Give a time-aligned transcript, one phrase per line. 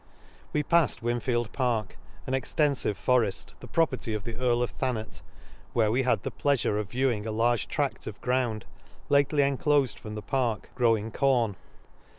[0.51, 1.95] We pafled Whinfield Park,
[2.25, 5.21] an extenfive foreft, the property of the Earl of Thanet;
[5.73, 8.65] where we had the pleafure of viewing a large tradl of ground,
[9.09, 11.55] lately enclofed from the park, growing corn.